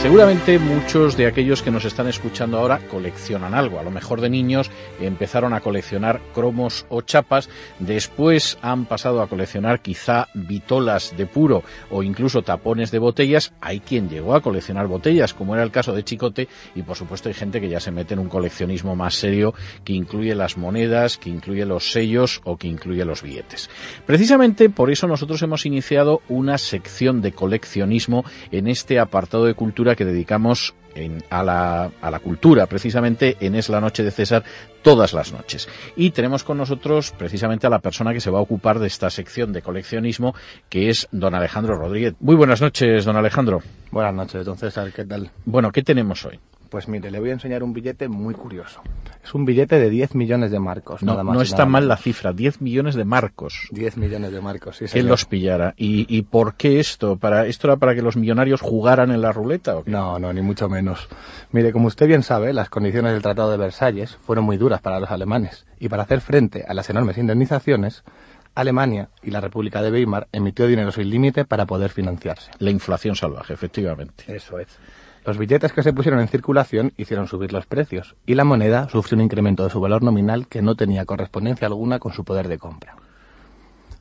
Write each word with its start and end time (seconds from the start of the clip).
Seguramente 0.00 0.58
muchos 0.58 1.14
de 1.18 1.26
aquellos 1.26 1.62
que 1.62 1.70
nos 1.70 1.84
están 1.84 2.08
escuchando 2.08 2.58
ahora 2.58 2.78
coleccionan 2.90 3.52
algo. 3.52 3.78
A 3.78 3.82
lo 3.82 3.90
mejor 3.90 4.22
de 4.22 4.30
niños 4.30 4.70
empezaron 4.98 5.52
a 5.52 5.60
coleccionar 5.60 6.22
cromos 6.32 6.86
o 6.88 7.02
chapas, 7.02 7.50
después 7.80 8.56
han 8.62 8.86
pasado 8.86 9.20
a 9.20 9.28
coleccionar 9.28 9.80
quizá 9.80 10.28
vitolas 10.32 11.14
de 11.18 11.26
puro 11.26 11.64
o 11.90 12.02
incluso 12.02 12.40
tapones 12.40 12.90
de 12.90 12.98
botellas. 12.98 13.52
Hay 13.60 13.80
quien 13.80 14.08
llegó 14.08 14.34
a 14.34 14.40
coleccionar 14.40 14.86
botellas, 14.86 15.34
como 15.34 15.54
era 15.54 15.62
el 15.62 15.70
caso 15.70 15.92
de 15.92 16.02
Chicote, 16.02 16.48
y 16.74 16.80
por 16.80 16.96
supuesto 16.96 17.28
hay 17.28 17.34
gente 17.34 17.60
que 17.60 17.68
ya 17.68 17.78
se 17.78 17.90
mete 17.90 18.14
en 18.14 18.20
un 18.20 18.30
coleccionismo 18.30 18.96
más 18.96 19.16
serio 19.16 19.52
que 19.84 19.92
incluye 19.92 20.34
las 20.34 20.56
monedas, 20.56 21.18
que 21.18 21.28
incluye 21.28 21.66
los 21.66 21.92
sellos 21.92 22.40
o 22.44 22.56
que 22.56 22.68
incluye 22.68 23.04
los 23.04 23.22
billetes. 23.22 23.68
Precisamente 24.06 24.70
por 24.70 24.90
eso 24.90 25.06
nosotros 25.06 25.42
hemos 25.42 25.66
iniciado 25.66 26.22
una 26.30 26.56
sección 26.56 27.20
de 27.20 27.32
coleccionismo 27.32 28.24
en 28.50 28.66
este 28.66 28.98
apartado 28.98 29.44
de 29.44 29.52
cultura 29.52 29.89
que 29.96 30.04
dedicamos 30.04 30.74
a, 31.30 31.42
la, 31.42 31.90
a, 32.00 32.10
la, 32.10 32.18
cultura, 32.18 32.66
precisamente 32.66 33.36
en 33.40 33.54
Es 33.54 33.68
la 33.68 33.80
Noche 33.80 34.02
de 34.02 34.10
César, 34.10 34.42
todas 34.82 35.12
las 35.12 35.32
noches. 35.32 35.68
Y 35.96 36.10
tenemos 36.10 36.44
con 36.44 36.58
nosotros 36.58 37.12
precisamente 37.16 37.66
a 37.66 37.70
la 37.70 37.78
persona 37.78 38.12
que 38.12 38.20
se 38.20 38.30
va 38.30 38.38
a 38.38 38.42
ocupar 38.42 38.78
de 38.78 38.86
esta 38.86 39.10
sección 39.10 39.52
de 39.52 39.62
coleccionismo, 39.62 40.34
que 40.68 40.90
es 40.90 41.08
don 41.12 41.34
Alejandro 41.34 41.76
Rodríguez. 41.76 42.14
Muy 42.20 42.34
buenas 42.34 42.60
noches, 42.60 43.04
don 43.04 43.16
Alejandro. 43.16 43.62
Buenas 43.90 44.14
noches, 44.14 44.44
don 44.44 44.56
César, 44.56 44.92
¿qué 44.92 45.04
tal? 45.04 45.30
Bueno, 45.44 45.70
¿qué 45.72 45.82
tenemos 45.82 46.24
hoy? 46.24 46.38
Pues 46.70 46.86
mire, 46.86 47.10
le 47.10 47.18
voy 47.18 47.30
a 47.30 47.32
enseñar 47.32 47.64
un 47.64 47.72
billete 47.72 48.08
muy 48.08 48.32
curioso. 48.32 48.80
Es 49.24 49.34
un 49.34 49.44
billete 49.44 49.80
de 49.80 49.90
10 49.90 50.14
millones 50.14 50.52
de 50.52 50.60
marcos, 50.60 51.02
no, 51.02 51.12
nada 51.12 51.24
más. 51.24 51.34
No 51.34 51.42
está 51.42 51.66
mal 51.66 51.88
la 51.88 51.96
cifra, 51.96 52.32
10 52.32 52.60
millones 52.60 52.94
de 52.94 53.04
marcos. 53.04 53.68
10 53.72 53.96
millones 53.96 54.30
de 54.32 54.40
marcos, 54.40 54.76
sí, 54.76 54.84
¿Quién 54.86 55.08
los 55.08 55.24
pillara? 55.24 55.74
¿Y, 55.76 56.06
¿Y, 56.08 56.22
por 56.22 56.54
qué 56.54 56.78
esto? 56.78 57.16
¿Para, 57.16 57.46
¿Esto 57.46 57.66
era 57.66 57.76
para 57.76 57.96
que 57.96 58.02
los 58.02 58.16
millonarios 58.16 58.60
jugaran 58.60 59.10
en 59.10 59.20
la 59.20 59.32
ruleta? 59.32 59.76
¿o 59.78 59.84
qué? 59.84 59.90
No, 59.90 60.20
no, 60.20 60.32
ni 60.32 60.42
mucho 60.42 60.68
menos. 60.68 61.08
Mire, 61.50 61.72
como 61.72 61.88
usted 61.88 62.06
bien 62.06 62.22
sabe, 62.22 62.52
las 62.52 62.70
condiciones 62.70 63.12
del 63.12 63.22
Tratado 63.22 63.50
de 63.50 63.56
Versalles 63.56 64.16
fueron 64.22 64.44
muy 64.44 64.56
duras 64.56 64.80
para 64.80 65.00
los 65.00 65.10
alemanes. 65.10 65.66
Y 65.80 65.88
para 65.88 66.04
hacer 66.04 66.20
frente 66.20 66.64
a 66.68 66.72
las 66.72 66.88
enormes 66.88 67.18
indemnizaciones, 67.18 68.04
Alemania 68.54 69.08
y 69.22 69.30
la 69.30 69.40
República 69.40 69.82
de 69.82 69.90
Weimar 69.90 70.28
emitió 70.32 70.66
dinero 70.66 70.92
sin 70.92 71.10
límite 71.10 71.44
para 71.44 71.66
poder 71.66 71.90
financiarse. 71.90 72.50
La 72.58 72.70
inflación 72.70 73.16
salvaje, 73.16 73.54
efectivamente. 73.54 74.24
Eso 74.28 74.58
es. 74.58 74.78
Los 75.30 75.38
billetes 75.38 75.72
que 75.72 75.84
se 75.84 75.92
pusieron 75.92 76.18
en 76.18 76.26
circulación 76.26 76.92
hicieron 76.96 77.28
subir 77.28 77.52
los 77.52 77.64
precios 77.64 78.16
y 78.26 78.34
la 78.34 78.42
moneda 78.42 78.88
sufrió 78.88 79.16
un 79.16 79.22
incremento 79.22 79.62
de 79.62 79.70
su 79.70 79.78
valor 79.78 80.02
nominal 80.02 80.48
que 80.48 80.60
no 80.60 80.74
tenía 80.74 81.04
correspondencia 81.04 81.68
alguna 81.68 82.00
con 82.00 82.12
su 82.12 82.24
poder 82.24 82.48
de 82.48 82.58
compra. 82.58 82.96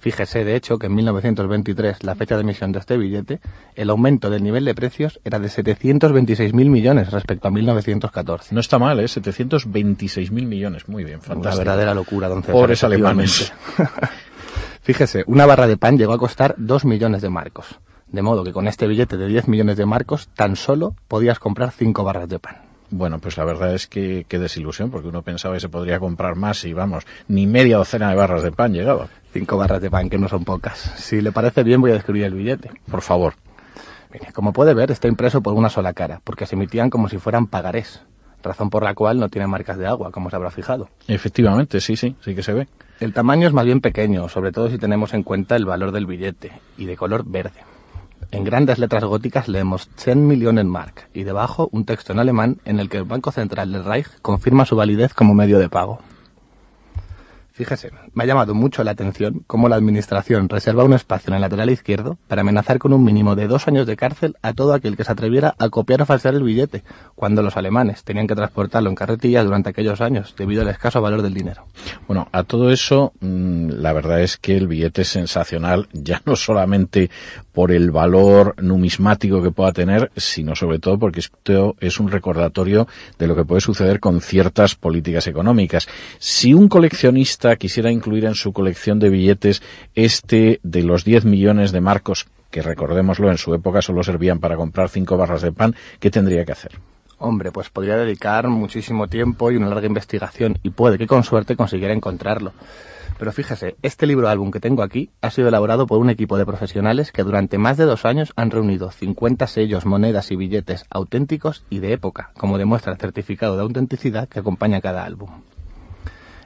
Fíjese, 0.00 0.42
de 0.42 0.56
hecho, 0.56 0.80
que 0.80 0.86
en 0.88 0.96
1923, 0.96 2.02
la 2.02 2.16
fecha 2.16 2.34
de 2.34 2.40
emisión 2.40 2.72
de 2.72 2.80
este 2.80 2.96
billete, 2.96 3.38
el 3.76 3.90
aumento 3.90 4.30
del 4.30 4.42
nivel 4.42 4.64
de 4.64 4.74
precios 4.74 5.20
era 5.22 5.38
de 5.38 5.46
726.000 5.46 6.52
millones 6.52 7.12
respecto 7.12 7.46
a 7.46 7.52
1914. 7.52 8.52
No 8.52 8.60
está 8.60 8.80
mal, 8.80 8.98
¿eh? 8.98 9.04
726.000 9.04 10.32
millones. 10.44 10.88
Muy 10.88 11.04
bien, 11.04 11.20
fantástico. 11.20 11.50
Una 11.50 11.56
verdadera 11.56 11.94
locura, 11.94 12.28
don 12.28 12.42
César. 12.42 12.52
Pobres 12.52 12.82
alemanes. 12.82 13.52
Fíjese, 14.82 15.22
una 15.28 15.46
barra 15.46 15.68
de 15.68 15.76
pan 15.76 15.96
llegó 15.96 16.14
a 16.14 16.18
costar 16.18 16.56
2 16.58 16.84
millones 16.84 17.22
de 17.22 17.30
marcos. 17.30 17.78
De 18.12 18.22
modo 18.22 18.44
que 18.44 18.52
con 18.52 18.68
este 18.68 18.86
billete 18.86 19.16
de 19.16 19.26
10 19.26 19.48
millones 19.48 19.76
de 19.76 19.86
marcos 19.86 20.28
tan 20.36 20.54
solo 20.56 20.94
podías 21.08 21.38
comprar 21.38 21.72
5 21.72 22.04
barras 22.04 22.28
de 22.28 22.38
pan. 22.38 22.56
Bueno, 22.90 23.20
pues 23.20 23.38
la 23.38 23.44
verdad 23.44 23.74
es 23.74 23.86
que 23.86 24.26
qué 24.28 24.38
desilusión, 24.38 24.90
porque 24.90 25.08
uno 25.08 25.22
pensaba 25.22 25.54
que 25.54 25.60
se 25.60 25.70
podría 25.70 25.98
comprar 25.98 26.36
más 26.36 26.62
y 26.66 26.74
vamos, 26.74 27.06
ni 27.26 27.46
media 27.46 27.78
docena 27.78 28.10
de 28.10 28.16
barras 28.16 28.42
de 28.42 28.52
pan 28.52 28.74
llegaba. 28.74 29.08
Cinco 29.32 29.56
barras 29.56 29.80
de 29.80 29.90
pan, 29.90 30.10
que 30.10 30.18
no 30.18 30.28
son 30.28 30.44
pocas. 30.44 30.78
Si 30.96 31.22
le 31.22 31.32
parece 31.32 31.62
bien, 31.62 31.80
voy 31.80 31.92
a 31.92 31.94
describir 31.94 32.24
el 32.24 32.34
billete. 32.34 32.70
Por 32.90 33.00
favor. 33.00 33.32
Mire, 34.12 34.30
como 34.34 34.52
puede 34.52 34.74
ver, 34.74 34.90
está 34.90 35.08
impreso 35.08 35.40
por 35.40 35.54
una 35.54 35.70
sola 35.70 35.94
cara, 35.94 36.20
porque 36.22 36.44
se 36.44 36.54
emitían 36.54 36.90
como 36.90 37.08
si 37.08 37.16
fueran 37.16 37.46
pagarés, 37.46 38.02
razón 38.42 38.68
por 38.68 38.82
la 38.82 38.92
cual 38.92 39.18
no 39.18 39.30
tiene 39.30 39.46
marcas 39.46 39.78
de 39.78 39.86
agua, 39.86 40.10
como 40.10 40.28
se 40.28 40.36
habrá 40.36 40.50
fijado. 40.50 40.90
Efectivamente, 41.08 41.80
sí, 41.80 41.96
sí, 41.96 42.14
sí 42.20 42.34
que 42.34 42.42
se 42.42 42.52
ve. 42.52 42.68
El 43.00 43.14
tamaño 43.14 43.48
es 43.48 43.54
más 43.54 43.64
bien 43.64 43.80
pequeño, 43.80 44.28
sobre 44.28 44.52
todo 44.52 44.68
si 44.68 44.76
tenemos 44.76 45.14
en 45.14 45.22
cuenta 45.22 45.56
el 45.56 45.64
valor 45.64 45.92
del 45.92 46.04
billete, 46.04 46.52
y 46.76 46.84
de 46.84 46.98
color 46.98 47.24
verde. 47.26 47.71
En 48.32 48.44
grandes 48.44 48.78
letras 48.78 49.04
góticas 49.04 49.46
leemos 49.46 49.90
10 50.02 50.16
Millionen 50.16 50.66
Mark 50.66 51.10
y 51.12 51.24
debajo 51.24 51.68
un 51.70 51.84
texto 51.84 52.14
en 52.14 52.18
alemán 52.18 52.56
en 52.64 52.80
el 52.80 52.88
que 52.88 52.96
el 52.96 53.04
Banco 53.04 53.30
Central 53.30 53.70
del 53.70 53.84
Reich 53.84 54.08
confirma 54.22 54.64
su 54.64 54.74
validez 54.74 55.12
como 55.12 55.34
medio 55.34 55.58
de 55.58 55.68
pago. 55.68 56.00
Fíjese, 57.62 57.92
me 58.12 58.24
ha 58.24 58.26
llamado 58.26 58.56
mucho 58.56 58.82
la 58.82 58.90
atención 58.90 59.44
cómo 59.46 59.68
la 59.68 59.76
Administración 59.76 60.48
reserva 60.48 60.82
un 60.82 60.94
espacio 60.94 61.28
en 61.28 61.36
el 61.36 61.42
lateral 61.42 61.70
izquierdo 61.70 62.18
para 62.26 62.40
amenazar 62.40 62.80
con 62.80 62.92
un 62.92 63.04
mínimo 63.04 63.36
de 63.36 63.46
dos 63.46 63.68
años 63.68 63.86
de 63.86 63.94
cárcel 63.94 64.34
a 64.42 64.52
todo 64.52 64.74
aquel 64.74 64.96
que 64.96 65.04
se 65.04 65.12
atreviera 65.12 65.54
a 65.58 65.68
copiar 65.68 66.02
o 66.02 66.04
falsear 66.04 66.34
el 66.34 66.42
billete, 66.42 66.82
cuando 67.14 67.40
los 67.40 67.56
alemanes 67.56 68.02
tenían 68.02 68.26
que 68.26 68.34
transportarlo 68.34 68.88
en 68.88 68.96
carretillas 68.96 69.44
durante 69.44 69.70
aquellos 69.70 70.00
años 70.00 70.34
debido 70.36 70.62
al 70.62 70.70
escaso 70.70 71.00
valor 71.00 71.22
del 71.22 71.34
dinero. 71.34 71.66
Bueno, 72.08 72.26
a 72.32 72.42
todo 72.42 72.72
eso, 72.72 73.12
la 73.20 73.92
verdad 73.92 74.22
es 74.22 74.38
que 74.38 74.56
el 74.56 74.66
billete 74.66 75.02
es 75.02 75.08
sensacional, 75.08 75.86
ya 75.92 76.20
no 76.26 76.34
solamente 76.34 77.10
por 77.52 77.70
el 77.70 77.92
valor 77.92 78.56
numismático 78.60 79.40
que 79.40 79.52
pueda 79.52 79.72
tener, 79.72 80.10
sino 80.16 80.56
sobre 80.56 80.80
todo 80.80 80.98
porque 80.98 81.20
esto 81.20 81.76
es 81.78 82.00
un 82.00 82.10
recordatorio 82.10 82.88
de 83.20 83.26
lo 83.28 83.36
que 83.36 83.44
puede 83.44 83.60
suceder 83.60 84.00
con 84.00 84.20
ciertas 84.20 84.74
políticas 84.74 85.28
económicas. 85.28 85.86
Si 86.18 86.54
un 86.54 86.68
coleccionista 86.68 87.51
quisiera 87.56 87.90
incluir 87.90 88.24
en 88.24 88.34
su 88.34 88.52
colección 88.52 88.98
de 88.98 89.10
billetes 89.10 89.62
este 89.94 90.60
de 90.62 90.82
los 90.82 91.04
10 91.04 91.24
millones 91.24 91.72
de 91.72 91.80
marcos, 91.80 92.26
que 92.50 92.62
recordémoslo, 92.62 93.30
en 93.30 93.38
su 93.38 93.54
época 93.54 93.82
solo 93.82 94.02
servían 94.02 94.38
para 94.38 94.56
comprar 94.56 94.88
cinco 94.88 95.16
barras 95.16 95.42
de 95.42 95.52
pan, 95.52 95.74
¿qué 95.98 96.10
tendría 96.10 96.44
que 96.44 96.52
hacer? 96.52 96.72
Hombre, 97.18 97.52
pues 97.52 97.70
podría 97.70 97.96
dedicar 97.96 98.48
muchísimo 98.48 99.06
tiempo 99.06 99.50
y 99.50 99.56
una 99.56 99.68
larga 99.68 99.86
investigación 99.86 100.58
y 100.62 100.70
puede 100.70 100.98
que 100.98 101.06
con 101.06 101.22
suerte 101.22 101.56
consiguiera 101.56 101.94
encontrarlo. 101.94 102.52
Pero 103.22 103.30
fíjese, 103.30 103.76
este 103.82 104.08
libro 104.08 104.28
álbum 104.28 104.50
que 104.50 104.58
tengo 104.58 104.82
aquí 104.82 105.10
ha 105.20 105.30
sido 105.30 105.46
elaborado 105.46 105.86
por 105.86 105.98
un 105.98 106.10
equipo 106.10 106.36
de 106.36 106.44
profesionales 106.44 107.12
que 107.12 107.22
durante 107.22 107.58
más 107.58 107.76
de 107.76 107.84
dos 107.84 108.04
años 108.04 108.32
han 108.34 108.50
reunido 108.50 108.90
50 108.90 109.46
sellos, 109.46 109.86
monedas 109.86 110.32
y 110.32 110.36
billetes 110.36 110.86
auténticos 110.90 111.64
y 111.70 111.78
de 111.78 111.92
época, 111.92 112.32
como 112.36 112.58
demuestra 112.58 112.92
el 112.92 112.98
certificado 112.98 113.54
de 113.54 113.62
autenticidad 113.62 114.28
que 114.28 114.40
acompaña 114.40 114.80
cada 114.80 115.04
álbum. 115.04 115.30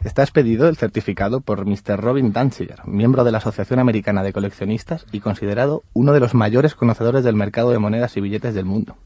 Está 0.06 0.22
expedido 0.22 0.68
el 0.68 0.76
certificado 0.76 1.40
por 1.40 1.66
Mr. 1.66 2.00
Robin 2.00 2.32
Danziger, 2.32 2.86
miembro 2.86 3.24
de 3.24 3.32
la 3.32 3.38
Asociación 3.38 3.80
Americana 3.80 4.22
de 4.22 4.32
Coleccionistas 4.32 5.04
y 5.10 5.18
considerado 5.18 5.82
uno 5.94 6.12
de 6.12 6.20
los 6.20 6.32
mayores 6.32 6.76
conocedores 6.76 7.24
del 7.24 7.34
mercado 7.34 7.72
de 7.72 7.80
monedas 7.80 8.16
y 8.16 8.20
billetes 8.20 8.54
del 8.54 8.66
mundo. 8.66 8.96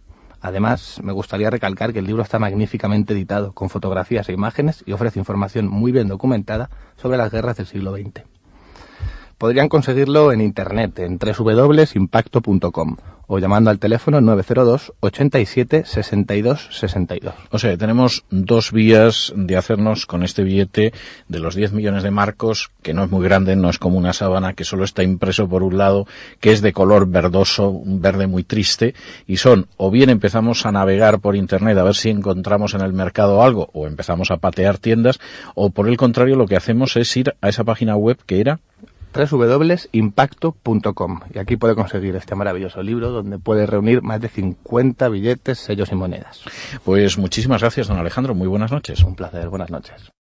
Además, 0.43 1.00
me 1.03 1.15
gustaría 1.15 1.49
recalcar 1.49 1.94
que 1.94 2.00
el 2.00 2.06
libro 2.06 2.22
está 2.22 2.39
magníficamente 2.39 3.15
editado, 3.15 3.55
con 3.55 3.71
fotografías 3.71 4.28
e 4.28 4.34
imágenes, 4.34 4.84
y 4.84 4.93
ofrece 4.93 5.19
información 5.19 5.69
muy 5.69 5.91
bien 5.91 6.06
documentada 6.06 6.69
sobre 6.97 7.16
las 7.16 7.33
guerras 7.33 7.56
del 7.56 7.66
siglo 7.66 7.97
XX. 7.97 8.22
Podrían 9.41 9.71
conseguirlo 9.71 10.33
en 10.33 10.43
internet, 10.43 10.99
en 10.99 11.19
www.impacto.com 11.19 12.97
o 13.27 13.39
llamando 13.39 13.71
al 13.71 13.78
teléfono 13.78 14.21
902 14.21 14.93
87 15.01 15.84
62 15.87 16.69
62. 16.73 17.34
O 17.51 17.59
sea, 17.59 17.75
tenemos 17.78 18.25
dos 18.28 18.71
vías 18.71 19.33
de 19.34 19.56
hacernos 19.56 20.05
con 20.05 20.25
este 20.25 20.43
billete 20.43 20.93
de 21.28 21.39
los 21.39 21.55
10 21.55 21.73
millones 21.73 22.03
de 22.03 22.11
marcos, 22.11 22.71
que 22.83 22.93
no 22.93 23.05
es 23.05 23.11
muy 23.11 23.25
grande, 23.25 23.56
no 23.56 23.71
es 23.71 23.78
como 23.78 23.97
una 23.97 24.12
sábana, 24.12 24.53
que 24.53 24.65
solo 24.65 24.84
está 24.84 25.05
impreso 25.05 25.49
por 25.49 25.62
un 25.62 25.78
lado, 25.78 26.07
que 26.41 26.53
es 26.53 26.61
de 26.61 26.75
color 26.75 27.09
verdoso, 27.09 27.71
un 27.71 28.03
verde 28.03 28.27
muy 28.27 28.45
triste, 28.45 28.95
y 29.27 29.39
son, 29.39 29.69
o 29.78 29.91
bien 29.91 30.11
empezamos 30.11 30.67
a 30.67 30.72
navegar 30.72 31.21
por 31.21 31.34
internet 31.34 31.78
a 31.78 31.84
ver 31.84 31.95
si 31.95 32.11
encontramos 32.11 32.75
en 32.75 32.83
el 32.83 32.93
mercado 32.93 33.43
algo, 33.43 33.71
o 33.72 33.87
empezamos 33.87 34.31
a 34.33 34.37
patear 34.37 34.77
tiendas, 34.77 35.19
o 35.55 35.71
por 35.71 35.89
el 35.89 35.97
contrario 35.97 36.37
lo 36.37 36.47
que 36.47 36.57
hacemos 36.57 36.95
es 36.97 37.17
ir 37.17 37.33
a 37.41 37.49
esa 37.49 37.65
página 37.65 37.97
web 37.97 38.19
que 38.27 38.41
era 38.41 38.61
www.impacto.com 39.12 41.21
y 41.34 41.38
aquí 41.38 41.56
puede 41.56 41.75
conseguir 41.75 42.16
este 42.16 42.34
maravilloso 42.34 42.82
libro 42.82 43.10
donde 43.10 43.39
puede 43.39 43.66
reunir 43.66 44.03
más 44.03 44.21
de 44.21 44.28
50 44.28 45.09
billetes, 45.09 45.59
sellos 45.59 45.92
y 45.92 45.95
monedas. 45.95 46.42
Pues 46.84 47.18
muchísimas 47.18 47.60
gracias, 47.60 47.89
don 47.89 47.98
Alejandro. 47.98 48.34
Muy 48.34 48.48
buenas 48.48 48.71
noches. 48.71 49.03
Un 49.03 49.15
placer. 49.15 49.48
Buenas 49.48 49.71
noches. 49.71 50.12